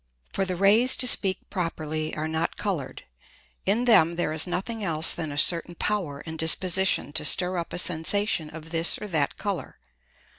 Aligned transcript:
For 0.33 0.45
the 0.45 0.55
Rays 0.55 0.95
to 0.95 1.07
speak 1.07 1.47
properly 1.51 2.15
are 2.15 2.27
not 2.27 2.57
coloured. 2.57 3.03
In 3.67 3.85
them 3.85 4.15
there 4.15 4.33
is 4.33 4.47
nothing 4.47 4.83
else 4.83 5.13
than 5.13 5.31
a 5.31 5.37
certain 5.37 5.75
Power 5.75 6.23
and 6.25 6.39
Disposition 6.39 7.13
to 7.13 7.23
stir 7.23 7.59
up 7.59 7.71
a 7.71 7.77
Sensation 7.77 8.49
of 8.49 8.71
this 8.71 8.97
or 8.97 9.07
that 9.09 9.37
Colour. 9.37 9.77